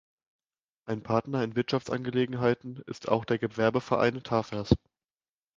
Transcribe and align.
Ein 0.87 1.03
Partner 1.03 1.43
in 1.43 1.55
Wirtschaftsangelegenheiten 1.55 2.81
ist 2.87 3.07
auch 3.07 3.23
der 3.23 3.37
Gewerbeverein 3.37 4.23
Tafers. 4.23 4.73